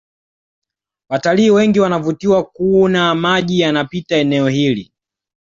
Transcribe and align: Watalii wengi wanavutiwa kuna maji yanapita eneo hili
Watalii 1.09 1.49
wengi 1.49 1.79
wanavutiwa 1.79 2.43
kuna 2.43 3.15
maji 3.15 3.59
yanapita 3.59 4.15
eneo 4.15 4.47
hili 4.47 4.93